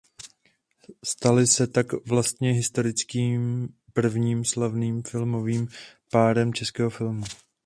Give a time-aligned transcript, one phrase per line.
[1.05, 3.39] Stali se tak vlastně historicky
[3.93, 5.67] prvním slavným filmovým
[6.11, 7.23] párem českého filmu.